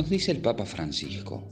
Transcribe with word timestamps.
Nos 0.00 0.08
dice 0.08 0.32
el 0.32 0.38
Papa 0.38 0.64
Francisco, 0.64 1.50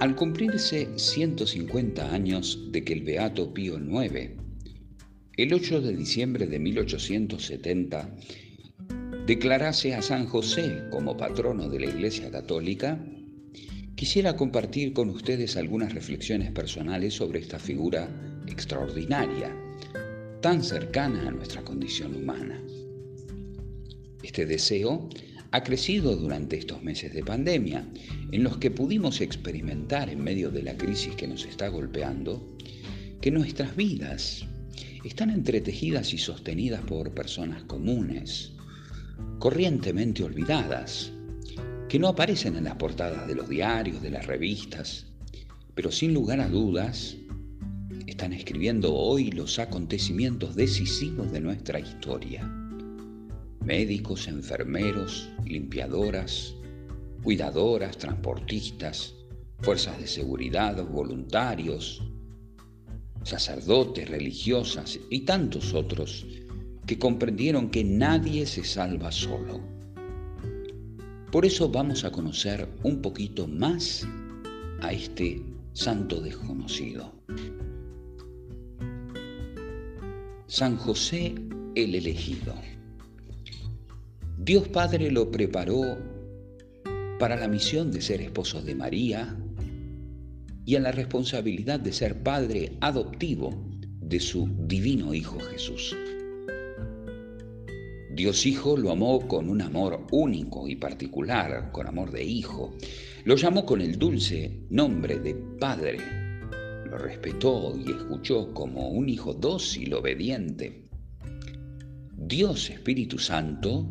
al 0.00 0.16
cumplirse 0.16 0.88
150 0.96 2.14
años 2.14 2.72
de 2.72 2.82
que 2.82 2.94
el 2.94 3.02
Beato 3.02 3.52
Pío 3.52 3.78
IX, 3.78 4.30
el 5.36 5.52
8 5.52 5.82
de 5.82 5.94
diciembre 5.94 6.46
de 6.46 6.58
1870, 6.58 8.16
declarase 9.26 9.94
a 9.94 10.00
San 10.00 10.24
José 10.24 10.84
como 10.90 11.18
patrono 11.18 11.68
de 11.68 11.80
la 11.80 11.90
Iglesia 11.90 12.30
Católica, 12.30 13.04
quisiera 13.96 14.34
compartir 14.34 14.94
con 14.94 15.10
ustedes 15.10 15.58
algunas 15.58 15.92
reflexiones 15.92 16.52
personales 16.52 17.12
sobre 17.12 17.40
esta 17.40 17.58
figura 17.58 18.08
extraordinaria, 18.46 19.54
tan 20.40 20.64
cercana 20.64 21.28
a 21.28 21.32
nuestra 21.32 21.60
condición 21.60 22.16
humana. 22.16 22.62
Este 24.22 24.46
deseo 24.46 25.10
ha 25.56 25.62
crecido 25.62 26.14
durante 26.14 26.58
estos 26.58 26.82
meses 26.82 27.14
de 27.14 27.24
pandemia, 27.24 27.88
en 28.30 28.44
los 28.44 28.58
que 28.58 28.70
pudimos 28.70 29.22
experimentar 29.22 30.10
en 30.10 30.22
medio 30.22 30.50
de 30.50 30.62
la 30.62 30.76
crisis 30.76 31.14
que 31.14 31.26
nos 31.26 31.46
está 31.46 31.68
golpeando, 31.68 32.46
que 33.22 33.30
nuestras 33.30 33.74
vidas 33.74 34.44
están 35.02 35.30
entretejidas 35.30 36.12
y 36.12 36.18
sostenidas 36.18 36.82
por 36.82 37.14
personas 37.14 37.62
comunes, 37.62 38.52
corrientemente 39.38 40.24
olvidadas, 40.24 41.10
que 41.88 41.98
no 41.98 42.08
aparecen 42.08 42.56
en 42.56 42.64
las 42.64 42.74
portadas 42.74 43.26
de 43.26 43.36
los 43.36 43.48
diarios, 43.48 44.02
de 44.02 44.10
las 44.10 44.26
revistas, 44.26 45.06
pero 45.74 45.90
sin 45.90 46.12
lugar 46.12 46.40
a 46.40 46.50
dudas 46.50 47.16
están 48.06 48.34
escribiendo 48.34 48.94
hoy 48.94 49.30
los 49.30 49.58
acontecimientos 49.58 50.54
decisivos 50.54 51.32
de 51.32 51.40
nuestra 51.40 51.80
historia. 51.80 52.65
Médicos, 53.66 54.28
enfermeros, 54.28 55.28
limpiadoras, 55.44 56.54
cuidadoras, 57.24 57.98
transportistas, 57.98 59.16
fuerzas 59.58 59.98
de 59.98 60.06
seguridad, 60.06 60.86
voluntarios, 60.86 62.00
sacerdotes, 63.24 64.08
religiosas 64.08 65.00
y 65.10 65.22
tantos 65.22 65.74
otros 65.74 66.24
que 66.86 66.96
comprendieron 66.96 67.68
que 67.68 67.82
nadie 67.82 68.46
se 68.46 68.62
salva 68.62 69.10
solo. 69.10 69.60
Por 71.32 71.44
eso 71.44 71.68
vamos 71.68 72.04
a 72.04 72.12
conocer 72.12 72.68
un 72.84 73.02
poquito 73.02 73.48
más 73.48 74.06
a 74.80 74.92
este 74.92 75.42
santo 75.72 76.20
desconocido. 76.20 77.12
San 80.46 80.76
José 80.76 81.34
el 81.74 81.96
elegido. 81.96 82.54
Dios 84.46 84.68
Padre 84.68 85.10
lo 85.10 85.32
preparó 85.32 85.98
para 87.18 87.34
la 87.34 87.48
misión 87.48 87.90
de 87.90 88.00
ser 88.00 88.20
esposo 88.20 88.62
de 88.62 88.76
María 88.76 89.36
y 90.64 90.76
a 90.76 90.80
la 90.80 90.92
responsabilidad 90.92 91.80
de 91.80 91.92
ser 91.92 92.22
padre 92.22 92.76
adoptivo 92.80 93.50
de 93.80 94.20
su 94.20 94.48
divino 94.68 95.12
Hijo 95.14 95.40
Jesús. 95.40 95.96
Dios 98.14 98.46
Hijo 98.46 98.76
lo 98.76 98.92
amó 98.92 99.26
con 99.26 99.50
un 99.50 99.62
amor 99.62 100.06
único 100.12 100.68
y 100.68 100.76
particular, 100.76 101.72
con 101.72 101.88
amor 101.88 102.12
de 102.12 102.22
hijo. 102.22 102.72
Lo 103.24 103.34
llamó 103.34 103.66
con 103.66 103.80
el 103.80 103.98
dulce 103.98 104.60
nombre 104.70 105.18
de 105.18 105.34
Padre. 105.34 105.98
Lo 106.88 106.98
respetó 106.98 107.76
y 107.76 107.90
escuchó 107.90 108.54
como 108.54 108.90
un 108.90 109.08
hijo 109.08 109.34
dócil, 109.34 109.92
obediente. 109.92 110.85
Dios 112.26 112.70
Espíritu 112.70 113.18
Santo 113.18 113.86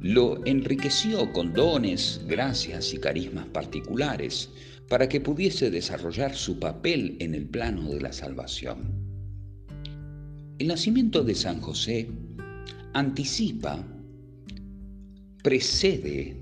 lo 0.00 0.44
enriqueció 0.44 1.32
con 1.32 1.52
dones, 1.52 2.20
gracias 2.26 2.92
y 2.92 2.98
carismas 2.98 3.46
particulares 3.46 4.50
para 4.88 5.08
que 5.08 5.20
pudiese 5.20 5.70
desarrollar 5.70 6.34
su 6.34 6.58
papel 6.58 7.16
en 7.20 7.34
el 7.34 7.46
plano 7.46 7.88
de 7.90 8.00
la 8.00 8.12
salvación. 8.12 9.06
El 10.58 10.66
nacimiento 10.66 11.22
de 11.22 11.34
San 11.34 11.60
José 11.60 12.08
anticipa, 12.92 13.86
precede 15.44 16.36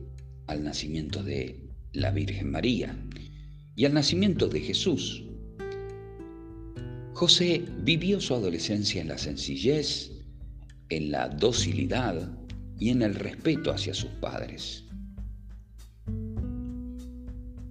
al 0.47 0.65
nacimiento 0.65 1.23
de 1.23 1.61
la 1.93 2.11
Virgen 2.11 2.51
María 2.51 2.97
y 3.77 3.85
al 3.85 3.93
nacimiento 3.93 4.49
de 4.49 4.61
Jesús. 4.61 5.25
José 7.13 7.63
vivió 7.83 8.21
su 8.21 8.35
adolescencia 8.35 9.03
en 9.03 9.09
la 9.09 9.19
sencillez, 9.19 10.14
en 10.89 11.11
la 11.11 11.29
docilidad 11.29 12.37
y 12.79 12.91
en 12.91 13.03
el 13.03 13.15
respeto 13.15 13.73
hacia 13.73 13.95
sus 13.95 14.11
padres. 14.21 14.85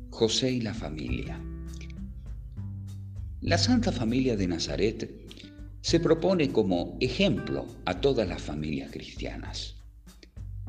José 0.09 0.51
y 0.51 0.61
la 0.61 0.73
familia. 0.73 1.39
La 3.41 3.57
Santa 3.57 3.91
Familia 3.91 4.37
de 4.37 4.47
Nazaret 4.47 5.11
se 5.81 5.99
propone 5.99 6.49
como 6.49 6.97
ejemplo 7.01 7.67
a 7.85 7.99
todas 7.99 8.27
las 8.27 8.41
familias 8.41 8.91
cristianas. 8.91 9.75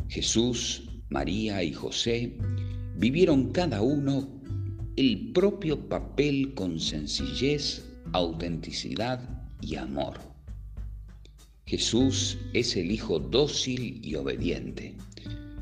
Jesús, 0.08 0.82
María 1.08 1.62
y 1.62 1.72
José 1.72 2.36
vivieron 2.96 3.52
cada 3.52 3.80
uno 3.80 4.42
el 4.96 5.32
propio 5.32 5.88
papel 5.88 6.54
con 6.54 6.80
sencillez, 6.80 7.84
autenticidad 8.12 9.48
y 9.60 9.76
amor. 9.76 10.33
Jesús 11.66 12.38
es 12.52 12.76
el 12.76 12.90
Hijo 12.90 13.18
dócil 13.18 14.00
y 14.04 14.14
obediente. 14.16 14.96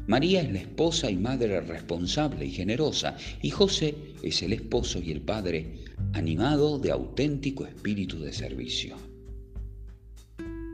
María 0.09 0.43
es 0.43 0.53
la 0.53 0.59
esposa 0.59 1.11
y 1.11 1.17
madre 1.17 1.61
responsable 1.61 2.45
y 2.45 2.51
generosa, 2.51 3.17
y 3.41 3.51
José 3.51 3.95
es 4.23 4.43
el 4.43 4.53
esposo 4.53 4.99
y 4.99 5.13
el 5.13 5.21
padre 5.21 5.85
animado 6.13 6.79
de 6.81 6.91
auténtico 6.91 7.65
espíritu 7.67 8.19
de 8.19 8.33
servicio. 8.33 8.97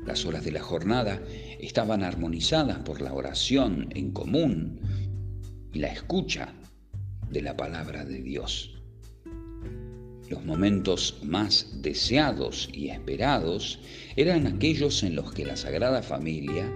Las 0.07 0.25
horas 0.25 0.45
de 0.45 0.53
la 0.53 0.63
jornada 0.63 1.23
estaban 1.61 2.03
armonizadas 2.03 2.79
por 2.79 3.03
la 3.03 3.13
oración 3.13 3.89
en 3.95 4.13
común 4.13 4.81
y 5.75 5.81
la 5.81 5.89
escucha 5.89 6.55
de 7.31 7.43
la 7.43 7.55
palabra 7.55 8.07
de 8.07 8.23
Dios. 8.23 8.78
Los 10.29 10.45
momentos 10.45 11.19
más 11.23 11.67
deseados 11.81 12.69
y 12.73 12.89
esperados 12.89 13.81
eran 14.17 14.47
aquellos 14.47 15.03
en 15.03 15.17
los 15.17 15.33
que 15.33 15.47
la 15.47 15.57
Sagrada 15.57 16.03
Familia 16.03 16.71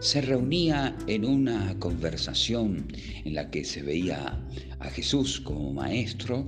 se 0.00 0.20
reunía 0.20 0.96
en 1.06 1.24
una 1.24 1.78
conversación 1.78 2.86
en 3.24 3.34
la 3.34 3.50
que 3.50 3.64
se 3.64 3.82
veía 3.82 4.42
a 4.78 4.90
Jesús 4.90 5.40
como 5.40 5.72
maestro 5.72 6.46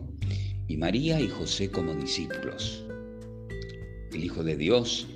y 0.69 0.77
María 0.77 1.21
y 1.21 1.29
José 1.29 1.71
como 1.71 1.95
discípulos. 1.95 2.85
El 4.13 4.25
Hijo 4.25 4.43
de 4.43 4.57
Dios 4.57 5.07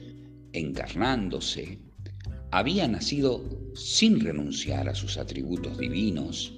encarnándose, 0.52 1.78
había 2.50 2.86
nacido 2.86 3.42
sin 3.74 4.20
renunciar 4.20 4.88
a 4.88 4.94
sus 4.94 5.16
atributos 5.16 5.78
divinos 5.78 6.52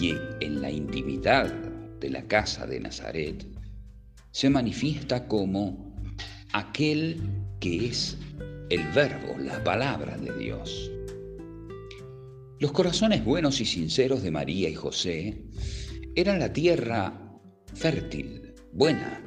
y 0.00 0.14
en 0.40 0.62
la 0.62 0.70
intimidad 0.70 1.52
de 2.00 2.10
la 2.10 2.26
casa 2.26 2.66
de 2.66 2.80
Nazaret 2.80 3.46
se 4.34 4.50
manifiesta 4.50 5.28
como 5.28 5.94
aquel 6.52 7.20
que 7.60 7.86
es 7.86 8.18
el 8.68 8.82
verbo, 8.88 9.38
la 9.38 9.62
palabra 9.62 10.18
de 10.18 10.36
Dios. 10.36 10.90
Los 12.58 12.72
corazones 12.72 13.24
buenos 13.24 13.60
y 13.60 13.64
sinceros 13.64 14.24
de 14.24 14.32
María 14.32 14.68
y 14.68 14.74
José 14.74 15.40
eran 16.16 16.40
la 16.40 16.52
tierra 16.52 17.38
fértil, 17.74 18.54
buena, 18.72 19.22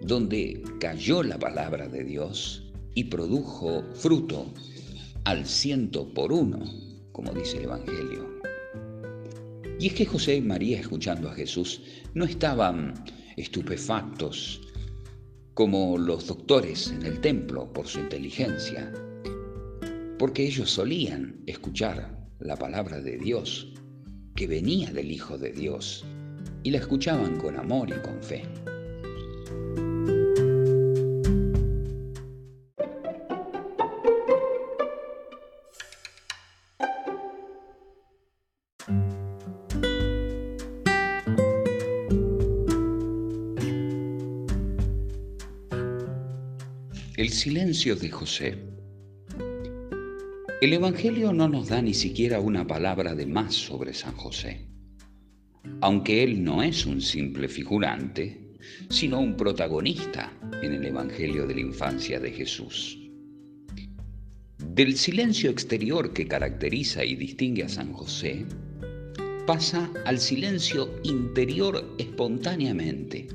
donde 0.00 0.62
cayó 0.80 1.22
la 1.22 1.38
palabra 1.38 1.86
de 1.88 2.02
Dios 2.02 2.72
y 2.94 3.04
produjo 3.04 3.84
fruto 3.92 4.54
al 5.24 5.44
ciento 5.44 6.08
por 6.14 6.32
uno, 6.32 6.64
como 7.12 7.32
dice 7.34 7.58
el 7.58 7.64
Evangelio. 7.64 8.30
Y 9.78 9.88
es 9.88 9.92
que 9.92 10.06
José 10.06 10.36
y 10.36 10.40
María, 10.40 10.80
escuchando 10.80 11.28
a 11.28 11.34
Jesús, 11.34 11.82
no 12.14 12.24
estaban 12.24 12.94
estupefactos 13.36 14.60
como 15.54 15.98
los 15.98 16.26
doctores 16.26 16.90
en 16.90 17.04
el 17.04 17.20
templo 17.20 17.72
por 17.72 17.86
su 17.86 18.00
inteligencia, 18.00 18.92
porque 20.18 20.46
ellos 20.46 20.70
solían 20.70 21.42
escuchar 21.46 22.16
la 22.38 22.56
palabra 22.56 23.00
de 23.00 23.18
Dios, 23.18 23.72
que 24.34 24.46
venía 24.46 24.90
del 24.92 25.10
Hijo 25.10 25.36
de 25.36 25.52
Dios, 25.52 26.04
y 26.62 26.70
la 26.70 26.78
escuchaban 26.78 27.38
con 27.38 27.56
amor 27.58 27.90
y 27.90 28.00
con 28.02 28.22
fe. 28.22 28.44
El 47.22 47.30
silencio 47.30 47.94
de 47.94 48.10
José. 48.10 48.58
El 50.60 50.72
Evangelio 50.72 51.32
no 51.32 51.48
nos 51.48 51.68
da 51.68 51.80
ni 51.80 51.94
siquiera 51.94 52.40
una 52.40 52.66
palabra 52.66 53.14
de 53.14 53.26
más 53.26 53.54
sobre 53.54 53.94
San 53.94 54.16
José. 54.16 54.66
aunque 55.80 56.24
él 56.24 56.42
no 56.42 56.64
es 56.64 56.84
un 56.84 57.00
simple 57.00 57.46
figurante, 57.48 58.56
sino 58.90 59.20
un 59.20 59.36
protagonista 59.36 60.32
en 60.64 60.72
el 60.72 60.84
Evangelio 60.84 61.46
de 61.46 61.54
la 61.54 61.60
infancia 61.60 62.18
de 62.18 62.32
Jesús. 62.32 62.98
Del 64.74 64.96
silencio 64.96 65.48
exterior 65.48 66.12
que 66.12 66.26
caracteriza 66.26 67.04
y 67.04 67.14
distingue 67.14 67.62
a 67.62 67.68
San 67.68 67.92
José, 67.92 68.46
pasa 69.46 69.88
al 70.06 70.18
silencio 70.18 70.92
interior 71.04 71.94
espontáneamente. 71.98 73.28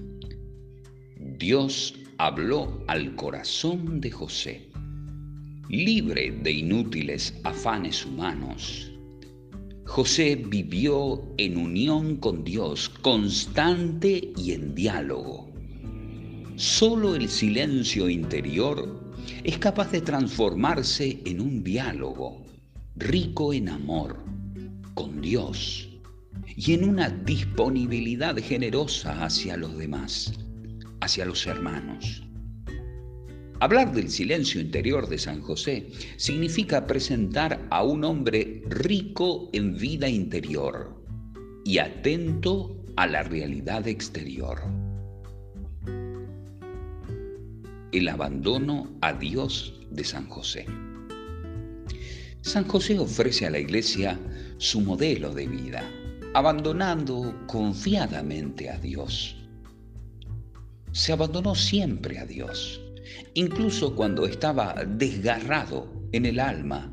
Dios 1.39 1.93
habló 2.19 2.83
al 2.87 3.15
corazón 3.15 4.01
de 4.01 4.09
José, 4.09 4.69
libre 5.69 6.31
de 6.41 6.51
inútiles 6.51 7.33
afanes 7.43 8.05
humanos. 8.05 8.91
José 9.85 10.35
vivió 10.35 11.23
en 11.37 11.57
unión 11.57 12.17
con 12.17 12.43
Dios, 12.43 12.89
constante 12.89 14.31
y 14.35 14.51
en 14.51 14.73
diálogo. 14.73 15.51
Solo 16.55 17.15
el 17.15 17.29
silencio 17.29 18.09
interior 18.09 19.13
es 19.43 19.59
capaz 19.59 19.91
de 19.91 20.01
transformarse 20.01 21.21
en 21.25 21.39
un 21.39 21.63
diálogo 21.63 22.45
rico 22.95 23.53
en 23.53 23.69
amor 23.69 24.17
con 24.95 25.21
Dios 25.21 25.87
y 26.55 26.73
en 26.73 26.89
una 26.89 27.09
disponibilidad 27.09 28.35
generosa 28.37 29.23
hacia 29.23 29.55
los 29.55 29.77
demás, 29.77 30.33
hacia 31.07 31.23
los 31.23 31.47
hermanos. 31.47 32.21
Hablar 33.61 33.93
del 33.93 34.09
silencio 34.09 34.59
interior 34.59 35.07
de 35.07 35.17
San 35.17 35.41
José 35.41 35.87
significa 36.17 36.85
presentar 36.85 37.65
a 37.71 37.81
un 37.83 38.03
hombre 38.03 38.61
rico 38.67 39.49
en 39.53 39.77
vida 39.77 40.09
interior 40.09 41.01
y 41.63 41.77
atento 41.77 42.75
a 42.97 43.07
la 43.07 43.23
realidad 43.23 43.87
exterior. 43.87 44.61
El 47.93 48.09
abandono 48.09 48.91
a 48.99 49.13
Dios 49.13 49.79
de 49.89 50.03
San 50.03 50.27
José. 50.27 50.65
San 52.41 52.65
José 52.65 52.99
ofrece 52.99 53.45
a 53.45 53.49
la 53.49 53.59
iglesia 53.59 54.19
su 54.57 54.81
modelo 54.81 55.33
de 55.33 55.47
vida, 55.47 55.89
abandonando 56.33 57.33
confiadamente 57.47 58.69
a 58.69 58.77
Dios. 58.77 59.36
Se 60.97 61.13
abandonó 61.13 61.53
siempre 61.53 62.17
a 62.17 62.25
Dios 62.25 62.81
incluso 63.35 63.95
cuando 63.95 64.25
estaba 64.25 64.73
desgarrado 64.83 66.09
en 66.11 66.25
el 66.25 66.39
alma 66.39 66.91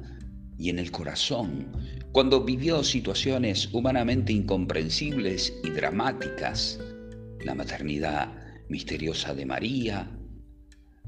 y 0.59 0.69
en 0.69 0.79
el 0.79 0.91
corazón, 0.91 1.73
cuando 2.13 2.45
vivió 2.45 2.85
situaciones 2.85 3.73
humanamente 3.73 4.35
incomprensibles 4.35 5.55
y 5.65 5.71
dramáticas, 5.71 6.79
la 7.45 7.55
maternidad 7.55 8.31
misteriosa 8.69 9.35
de 9.35 9.47
María, 9.47 10.11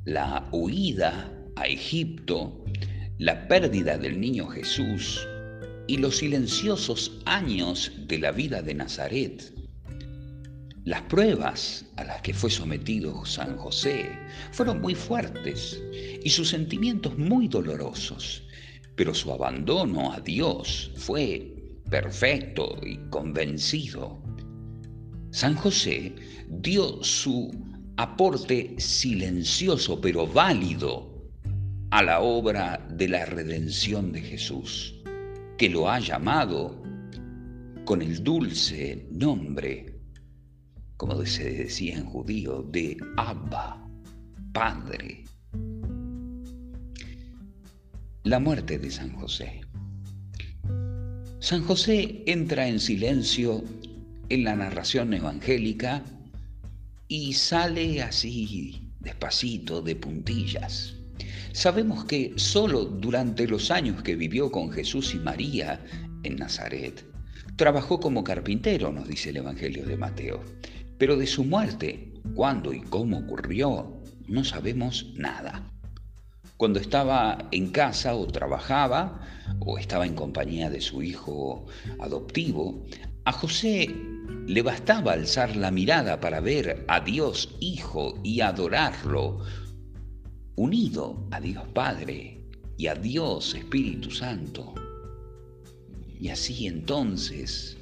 la 0.07 0.49
huida 0.51 1.31
a 1.57 1.67
Egipto, 1.67 2.65
la 3.19 3.47
pérdida 3.47 3.99
del 3.99 4.19
niño 4.19 4.47
Jesús 4.49 5.29
y 5.87 5.99
los 5.99 6.17
silenciosos 6.17 7.21
años 7.27 7.93
de 8.09 8.19
la 8.21 8.33
vida 8.33 8.63
de 8.63 8.75
Nazaret. 8.75 9.53
Las 10.87 11.03
pruebas 11.03 11.85
a 11.97 12.05
las 12.05 12.23
que 12.23 12.33
fue 12.33 12.49
sometido 12.49 13.25
San 13.25 13.57
José 13.57 14.09
fueron 14.53 14.81
muy 14.81 14.95
fuertes 14.95 15.83
y 16.23 16.31
sus 16.31 16.51
sentimientos 16.51 17.19
muy 17.19 17.49
dolorosos, 17.49 18.45
pero 18.95 19.13
su 19.13 19.33
abandono 19.33 20.13
a 20.13 20.21
Dios 20.21 20.93
fue 20.95 21.81
perfecto 21.91 22.79
y 22.87 22.99
convencido. 23.11 24.23
San 25.33 25.57
José 25.57 26.15
dio 26.49 27.03
su 27.03 27.51
aporte 27.97 28.77
silencioso 28.79 30.01
pero 30.01 30.25
válido 30.25 31.33
a 31.91 32.01
la 32.01 32.21
obra 32.21 32.87
de 32.93 33.09
la 33.09 33.27
redención 33.27 34.13
de 34.13 34.21
Jesús, 34.21 34.95
que 35.59 35.69
lo 35.69 35.91
ha 35.91 35.99
llamado 35.99 36.81
con 37.85 38.03
el 38.03 38.23
dulce 38.23 39.09
nombre 39.11 39.96
como 40.97 41.25
se 41.27 41.51
decía 41.51 41.97
en 41.97 42.07
judío, 42.07 42.63
de 42.71 42.97
Abba, 43.17 43.87
Padre. 44.53 45.25
La 48.25 48.41
muerte 48.41 48.79
de 48.79 48.91
San 48.91 49.13
José. 49.13 49.61
San 51.39 51.63
José 51.65 52.23
entra 52.27 52.67
en 52.67 52.81
silencio 52.81 53.63
en 54.31 54.45
la 54.45 54.57
narración 54.57 55.15
evangélica 55.15 56.03
y 57.09 57.35
sale 57.35 58.03
así, 58.03 58.91
despacito, 59.01 59.83
de 59.83 59.95
puntillas. 59.97 60.95
Sabemos 61.53 62.05
que 62.05 62.33
solo 62.37 62.85
durante 62.85 63.47
los 63.47 63.71
años 63.71 64.03
que 64.03 64.17
vivió 64.17 64.51
con 64.51 64.71
Jesús 64.71 65.15
y 65.15 65.19
María 65.19 65.81
en 66.23 66.37
Nazaret, 66.37 67.05
trabajó 67.57 68.01
como 68.01 68.25
carpintero, 68.25 68.93
nos 68.93 69.09
dice 69.09 69.31
el 69.31 69.39
Evangelio 69.39 69.87
de 69.87 69.97
Mateo. 69.97 70.43
Pero 70.99 71.17
de 71.17 71.27
su 71.27 71.45
muerte, 71.45 72.13
cuándo 72.35 72.73
y 72.73 72.81
cómo 72.81 73.19
ocurrió, 73.19 74.01
no 74.29 74.45
sabemos 74.45 75.13
nada. 75.15 75.71
Cuando 76.57 76.81
estaba 76.81 77.49
en 77.53 77.71
casa 77.71 78.15
o 78.15 78.27
trabajaba 78.27 79.21
o 79.61 79.79
estaba 79.79 80.07
en 80.07 80.15
compañía 80.15 80.71
de 80.71 80.81
su 80.81 81.03
hijo 81.03 81.67
adoptivo, 82.01 82.83
a 83.25 83.33
José 83.33 83.95
le 84.47 84.63
bastaba 84.63 85.13
alzar 85.13 85.57
la 85.57 85.71
mirada 85.71 86.21
para 86.21 86.41
ver 86.41 86.85
a 86.89 87.01
Dios 87.01 87.55
Hijo 87.61 88.19
y 88.23 88.41
adorarlo, 88.41 89.41
unido 90.55 91.27
a 91.31 91.41
Dios 91.41 91.65
Padre 91.75 92.41
y 92.79 92.87
a 92.87 92.95
Dios 92.95 93.55
Espíritu 93.55 94.11
Santo. 94.11 94.73
Y 96.21 96.29
así 96.29 96.67
entonces, 96.67 97.77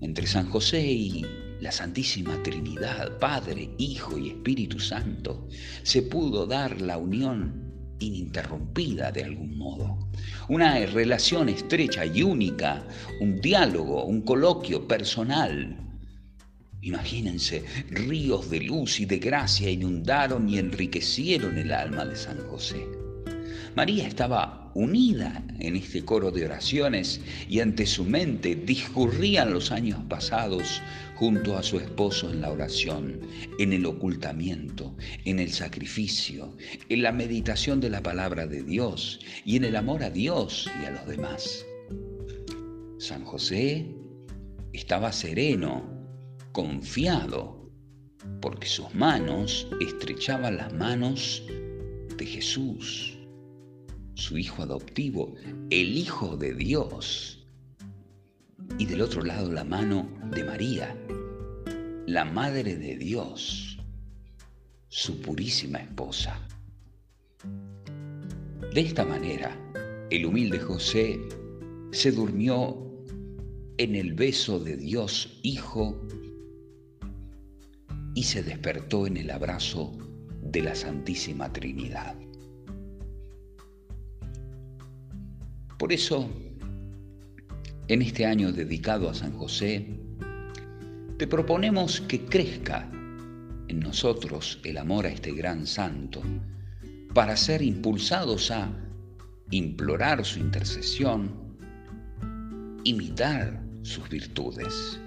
entre 0.00 0.26
San 0.26 0.50
José 0.50 0.82
y 0.84 1.24
la 1.62 1.70
Santísima 1.70 2.42
Trinidad, 2.42 3.18
Padre, 3.20 3.70
Hijo 3.78 4.18
y 4.18 4.30
Espíritu 4.30 4.80
Santo, 4.80 5.46
se 5.84 6.02
pudo 6.02 6.44
dar 6.44 6.80
la 6.80 6.98
unión 6.98 7.96
ininterrumpida 8.00 9.12
de 9.12 9.22
algún 9.22 9.56
modo. 9.56 10.10
Una 10.48 10.84
relación 10.86 11.48
estrecha 11.48 12.04
y 12.04 12.24
única, 12.24 12.84
un 13.20 13.40
diálogo, 13.40 14.04
un 14.04 14.22
coloquio 14.22 14.88
personal. 14.88 15.78
Imagínense, 16.80 17.62
ríos 17.90 18.50
de 18.50 18.62
luz 18.62 18.98
y 18.98 19.06
de 19.06 19.18
gracia 19.18 19.70
inundaron 19.70 20.48
y 20.48 20.58
enriquecieron 20.58 21.56
el 21.58 21.70
alma 21.72 22.04
de 22.04 22.16
San 22.16 22.38
José. 22.48 23.01
María 23.74 24.06
estaba 24.06 24.70
unida 24.74 25.42
en 25.58 25.76
este 25.76 26.04
coro 26.04 26.30
de 26.30 26.44
oraciones 26.44 27.22
y 27.48 27.60
ante 27.60 27.86
su 27.86 28.04
mente 28.04 28.54
discurrían 28.54 29.52
los 29.52 29.72
años 29.72 29.98
pasados 30.10 30.82
junto 31.14 31.56
a 31.56 31.62
su 31.62 31.78
esposo 31.78 32.30
en 32.30 32.42
la 32.42 32.50
oración, 32.50 33.20
en 33.58 33.72
el 33.72 33.86
ocultamiento, 33.86 34.94
en 35.24 35.38
el 35.38 35.50
sacrificio, 35.52 36.54
en 36.90 37.02
la 37.02 37.12
meditación 37.12 37.80
de 37.80 37.88
la 37.88 38.02
palabra 38.02 38.46
de 38.46 38.62
Dios 38.62 39.20
y 39.46 39.56
en 39.56 39.64
el 39.64 39.76
amor 39.76 40.02
a 40.02 40.10
Dios 40.10 40.70
y 40.82 40.84
a 40.84 40.90
los 40.90 41.06
demás. 41.06 41.64
San 42.98 43.24
José 43.24 43.86
estaba 44.74 45.12
sereno, 45.12 45.82
confiado, 46.52 47.70
porque 48.42 48.66
sus 48.66 48.94
manos 48.94 49.66
estrechaban 49.80 50.58
las 50.58 50.72
manos 50.74 51.42
de 52.18 52.26
Jesús 52.26 53.18
su 54.22 54.38
hijo 54.38 54.62
adoptivo, 54.62 55.34
el 55.70 55.98
Hijo 55.98 56.36
de 56.36 56.54
Dios. 56.54 57.44
Y 58.78 58.86
del 58.86 59.02
otro 59.02 59.24
lado 59.24 59.50
la 59.50 59.64
mano 59.64 60.08
de 60.30 60.44
María, 60.44 60.96
la 62.06 62.24
Madre 62.24 62.76
de 62.76 62.96
Dios, 62.96 63.78
su 64.88 65.20
purísima 65.20 65.78
esposa. 65.78 66.38
De 68.72 68.80
esta 68.80 69.04
manera, 69.04 69.58
el 70.08 70.24
humilde 70.24 70.60
José 70.60 71.18
se 71.90 72.12
durmió 72.12 72.78
en 73.76 73.96
el 73.96 74.14
beso 74.14 74.60
de 74.60 74.76
Dios 74.76 75.40
Hijo 75.42 76.00
y 78.14 78.22
se 78.22 78.44
despertó 78.44 79.08
en 79.08 79.16
el 79.16 79.32
abrazo 79.32 79.92
de 80.42 80.62
la 80.62 80.76
Santísima 80.76 81.52
Trinidad. 81.52 82.14
Por 85.82 85.92
eso, 85.92 86.30
en 87.88 88.02
este 88.02 88.24
año 88.24 88.52
dedicado 88.52 89.10
a 89.10 89.14
San 89.14 89.32
José, 89.32 89.84
te 91.18 91.26
proponemos 91.26 92.00
que 92.02 92.24
crezca 92.24 92.88
en 93.66 93.80
nosotros 93.80 94.60
el 94.62 94.78
amor 94.78 95.06
a 95.06 95.08
este 95.08 95.32
gran 95.32 95.66
santo, 95.66 96.22
para 97.12 97.36
ser 97.36 97.62
impulsados 97.62 98.52
a 98.52 98.70
implorar 99.50 100.24
su 100.24 100.38
intercesión, 100.38 101.58
imitar 102.84 103.60
sus 103.82 104.08
virtudes. 104.08 105.00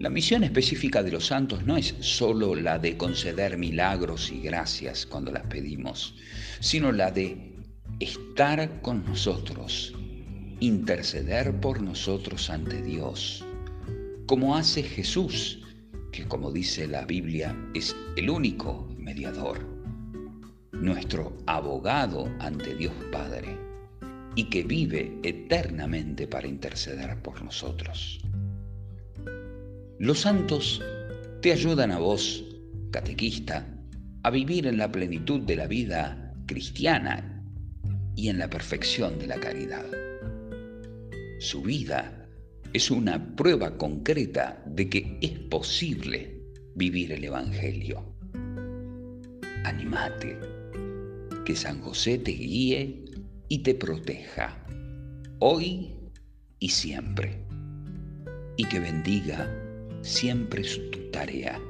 La 0.00 0.10
misión 0.10 0.42
específica 0.42 1.04
de 1.04 1.12
los 1.12 1.26
santos 1.26 1.64
no 1.64 1.76
es 1.76 1.94
sólo 2.00 2.56
la 2.56 2.80
de 2.80 2.96
conceder 2.96 3.58
milagros 3.58 4.32
y 4.32 4.40
gracias 4.40 5.06
cuando 5.06 5.30
las 5.30 5.44
pedimos, 5.44 6.16
sino 6.58 6.90
la 6.90 7.12
de 7.12 7.55
estar 8.00 8.82
con 8.82 9.04
nosotros, 9.06 9.94
interceder 10.60 11.58
por 11.60 11.80
nosotros 11.80 12.50
ante 12.50 12.82
Dios, 12.82 13.42
como 14.26 14.54
hace 14.54 14.82
Jesús, 14.82 15.62
que 16.12 16.26
como 16.26 16.52
dice 16.52 16.86
la 16.86 17.06
Biblia 17.06 17.56
es 17.74 17.96
el 18.16 18.28
único 18.28 18.86
mediador, 18.98 19.66
nuestro 20.72 21.38
abogado 21.46 22.28
ante 22.38 22.74
Dios 22.74 22.92
Padre, 23.10 23.58
y 24.34 24.44
que 24.50 24.62
vive 24.62 25.18
eternamente 25.22 26.26
para 26.26 26.46
interceder 26.46 27.22
por 27.22 27.42
nosotros. 27.42 28.20
Los 29.98 30.20
santos 30.20 30.82
te 31.40 31.52
ayudan 31.52 31.92
a 31.92 31.98
vos, 31.98 32.44
catequista, 32.90 33.66
a 34.22 34.30
vivir 34.30 34.66
en 34.66 34.76
la 34.76 34.92
plenitud 34.92 35.40
de 35.40 35.56
la 35.56 35.66
vida 35.66 36.34
cristiana 36.46 37.35
y 38.16 38.28
en 38.30 38.38
la 38.38 38.50
perfección 38.50 39.18
de 39.18 39.26
la 39.26 39.38
caridad. 39.38 39.84
Su 41.38 41.62
vida 41.62 42.26
es 42.72 42.90
una 42.90 43.36
prueba 43.36 43.76
concreta 43.76 44.62
de 44.66 44.88
que 44.88 45.18
es 45.20 45.32
posible 45.38 46.42
vivir 46.74 47.12
el 47.12 47.24
Evangelio. 47.24 48.16
Animate, 49.64 50.38
que 51.44 51.54
San 51.54 51.80
José 51.82 52.18
te 52.18 52.32
guíe 52.32 53.04
y 53.48 53.58
te 53.58 53.74
proteja, 53.74 54.66
hoy 55.38 55.94
y 56.58 56.70
siempre, 56.70 57.44
y 58.56 58.64
que 58.64 58.80
bendiga 58.80 59.48
siempre 60.02 60.64
su 60.64 60.90
tarea 61.12 61.60